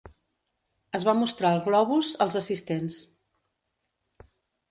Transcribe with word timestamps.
Es 0.99 1.03
va 1.09 1.13
mostrar 1.17 1.51
el 1.57 1.61
globus 1.65 2.09
als 2.25 2.37
assistents. 2.41 2.97